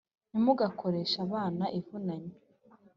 Ntimugakoreshe 0.29 1.17
abana 1.25 1.65
ivunanye 1.79 2.35